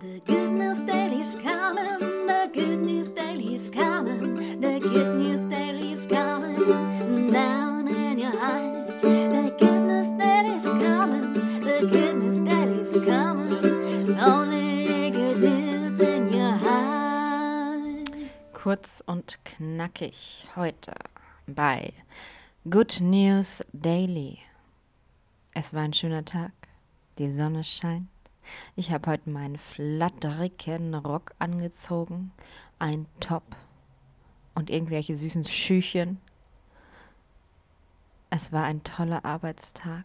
The 0.00 0.20
good 0.26 0.52
news 0.52 0.78
daily's 0.86 1.34
coming, 1.34 2.26
the 2.28 2.48
good 2.54 2.80
news 2.80 3.10
daily's 3.10 3.68
coming, 3.68 4.60
the 4.60 4.78
good 4.78 5.16
news 5.16 5.44
daily's 5.46 6.06
coming 6.06 7.32
down 7.32 7.88
in 7.88 8.18
your 8.20 8.30
heart. 8.30 9.00
The 9.00 9.56
good 9.58 9.82
news 9.82 10.10
daily's 10.16 10.62
coming, 10.62 11.32
the 11.60 11.88
good 11.90 12.14
news 12.14 12.40
daily's 12.42 12.92
coming, 13.04 14.20
only 14.20 15.10
good 15.10 15.40
news 15.40 15.98
in 15.98 16.32
your 16.32 16.52
heart. 16.52 18.08
Kurz 18.52 19.02
und 19.04 19.40
knackig 19.44 20.46
heute 20.54 20.94
bei 21.48 21.92
Good 22.70 23.00
News 23.00 23.64
Daily. 23.72 24.38
Es 25.54 25.74
war 25.74 25.82
ein 25.82 25.92
schöner 25.92 26.24
Tag, 26.24 26.52
die 27.18 27.32
Sonne 27.32 27.64
scheint. 27.64 28.06
Ich 28.76 28.90
habe 28.92 29.10
heute 29.10 29.30
meinen 29.30 29.58
flatterigen 29.58 30.94
Rock 30.94 31.34
angezogen, 31.38 32.32
ein 32.78 33.06
Top 33.20 33.44
und 34.54 34.70
irgendwelche 34.70 35.16
süßen 35.16 35.44
Schüchen. 35.44 36.20
Es 38.30 38.52
war 38.52 38.64
ein 38.64 38.82
toller 38.82 39.24
Arbeitstag. 39.24 40.04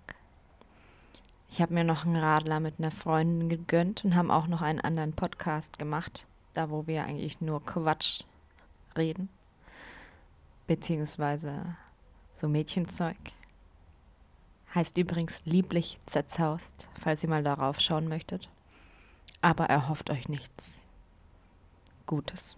Ich 1.50 1.62
habe 1.62 1.74
mir 1.74 1.84
noch 1.84 2.06
einen 2.06 2.16
Radler 2.16 2.60
mit 2.60 2.80
einer 2.80 2.92
Freundin 2.92 3.50
gegönnt 3.50 4.04
und 4.04 4.16
haben 4.16 4.32
auch 4.32 4.48
noch 4.48 4.62
einen 4.62 4.82
anderen 4.82 5.14
Podcast 5.14 5.78
gemacht, 5.78 6.26
da 6.54 6.70
wo 6.70 6.88
wir 6.88 7.04
eigentlich 7.04 7.42
nur 7.42 7.64
Quatsch 7.64 8.24
reden, 8.98 9.30
beziehungsweise 10.66 11.76
so 12.34 12.48
Mädchenzeug. 12.48 13.18
Heißt 14.76 14.98
übrigens 14.98 15.34
lieblich 15.46 16.00
zerzaust, 16.06 16.88
falls 17.00 17.22
ihr 17.24 17.30
mal 17.30 17.44
darauf 17.44 17.80
schauen 17.80 18.08
möchtet. 18.08 18.50
Aber 19.42 19.66
erhofft 19.66 20.10
euch 20.10 20.30
nichts 20.30 20.82
Gutes. 22.06 22.58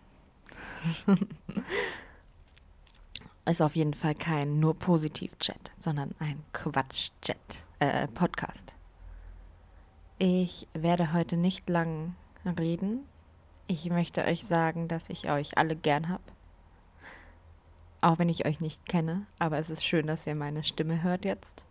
Ist 3.46 3.62
auf 3.62 3.76
jeden 3.76 3.94
Fall 3.94 4.16
kein 4.16 4.60
nur 4.60 4.76
Positiv-Chat, 4.80 5.72
sondern 5.77 6.16
ein 6.20 6.41
Quatsch-Chat, 6.54 7.38
äh, 7.80 8.07
Podcast. 8.07 8.76
Ich 10.18 10.68
werde 10.74 11.13
heute 11.13 11.38
nicht 11.38 11.70
lang 11.70 12.16
reden. 12.57 13.05
Ich 13.68 13.90
möchte 13.90 14.24
euch 14.24 14.46
sagen, 14.46 14.88
dass 14.88 15.10
ich 15.10 15.29
euch 15.29 15.57
alle 15.57 15.76
gern 15.76 16.10
habe. 16.10 16.24
Auch 18.02 18.20
wenn 18.20 18.29
ich 18.29 18.46
euch 18.46 18.62
nicht 18.62 18.85
kenne, 18.85 19.26
aber 19.38 19.60
es 19.60 19.70
ist 19.70 19.85
schön, 19.85 20.07
dass 20.07 20.26
ihr 20.26 20.35
meine 20.35 20.63
Stimme 20.63 21.04
hört 21.04 21.26
jetzt. 21.26 21.66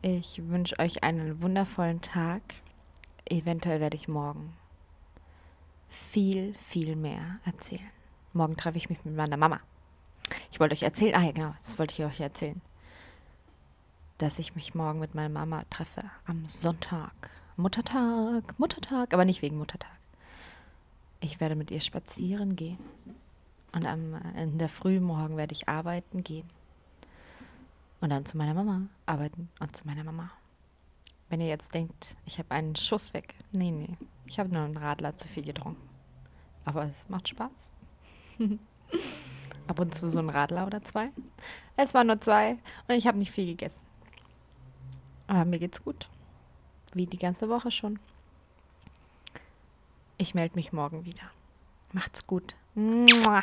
Ich 0.00 0.48
wünsche 0.48 0.78
euch 0.78 1.02
einen 1.02 1.42
wundervollen 1.42 2.00
Tag. 2.00 2.42
Eventuell 3.28 3.80
werde 3.80 3.96
ich 3.96 4.06
morgen 4.06 4.54
viel, 5.88 6.54
viel 6.66 6.94
mehr 6.94 7.40
erzählen. 7.44 7.90
Morgen 8.32 8.56
treffe 8.56 8.78
ich 8.78 8.88
mich 8.88 9.04
mit 9.04 9.16
meiner 9.16 9.36
Mama. 9.36 9.58
Ich 10.52 10.60
wollte 10.60 10.74
euch 10.74 10.84
erzählen, 10.84 11.16
ah 11.16 11.24
ja 11.24 11.32
genau, 11.32 11.54
das 11.64 11.80
wollte 11.80 11.94
ich 11.94 12.04
euch 12.04 12.20
erzählen, 12.20 12.60
dass 14.18 14.38
ich 14.38 14.54
mich 14.54 14.76
morgen 14.76 15.00
mit 15.00 15.16
meiner 15.16 15.30
Mama 15.30 15.64
treffe 15.68 16.04
am 16.26 16.46
Sonntag. 16.46 17.30
Muttertag, 17.56 18.56
Muttertag, 18.56 19.12
aber 19.12 19.24
nicht 19.24 19.42
wegen 19.42 19.58
Muttertag. 19.58 19.98
Ich 21.18 21.40
werde 21.40 21.56
mit 21.56 21.72
ihr 21.72 21.80
spazieren 21.80 22.54
gehen. 22.54 22.78
Und 23.72 23.84
am, 23.84 24.14
in 24.36 24.58
der 24.58 24.68
Früh 24.68 25.00
morgen 25.00 25.36
werde 25.36 25.54
ich 25.54 25.68
arbeiten 25.68 26.22
gehen. 26.22 26.48
Und 28.00 28.10
dann 28.10 28.24
zu 28.26 28.36
meiner 28.36 28.54
Mama 28.54 28.82
arbeiten 29.06 29.48
und 29.60 29.76
zu 29.76 29.86
meiner 29.86 30.04
Mama. 30.04 30.30
Wenn 31.28 31.40
ihr 31.40 31.48
jetzt 31.48 31.74
denkt, 31.74 32.16
ich 32.24 32.38
habe 32.38 32.50
einen 32.52 32.76
Schuss 32.76 33.12
weg. 33.12 33.34
Nee, 33.52 33.70
nee. 33.70 33.96
Ich 34.26 34.38
habe 34.38 34.48
nur 34.50 34.62
einen 34.62 34.76
Radler 34.76 35.16
zu 35.16 35.28
viel 35.28 35.44
getrunken. 35.44 35.88
Aber 36.64 36.84
es 36.84 37.08
macht 37.08 37.28
Spaß. 37.28 37.70
Ab 39.66 39.78
und 39.78 39.94
zu 39.94 40.08
so 40.08 40.18
ein 40.18 40.30
Radler 40.30 40.66
oder 40.66 40.82
zwei. 40.82 41.10
Es 41.76 41.92
waren 41.92 42.06
nur 42.06 42.20
zwei 42.20 42.52
und 42.88 42.94
ich 42.94 43.06
habe 43.06 43.18
nicht 43.18 43.32
viel 43.32 43.46
gegessen. 43.46 43.82
Aber 45.26 45.44
mir 45.44 45.58
geht's 45.58 45.82
gut. 45.84 46.08
Wie 46.94 47.06
die 47.06 47.18
ganze 47.18 47.48
Woche 47.48 47.70
schon. 47.70 47.98
Ich 50.16 50.34
melde 50.34 50.56
mich 50.56 50.72
morgen 50.72 51.04
wieder. 51.04 51.30
Macht's 51.92 52.26
gut. 52.26 52.54
Mua. 52.74 53.42